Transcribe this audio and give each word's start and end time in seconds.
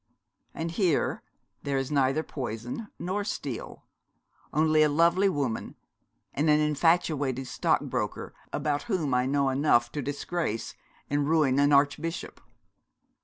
And 0.55 0.71
here 0.71 1.21
there 1.61 1.77
is 1.77 1.91
neither 1.91 2.23
poison 2.23 2.87
nor 2.97 3.23
steel, 3.23 3.85
only 4.51 4.81
a 4.81 4.89
lovely 4.89 5.29
woman, 5.29 5.75
and 6.33 6.49
an 6.49 6.59
infatuated 6.59 7.45
stockbroker, 7.45 8.33
about 8.51 8.81
whom 8.89 9.13
I 9.13 9.27
know 9.27 9.49
enough 9.49 9.91
to 9.91 10.01
disgrace 10.01 10.73
and 11.07 11.29
ruin 11.29 11.59
an 11.59 11.71
archbishop. 11.71 12.41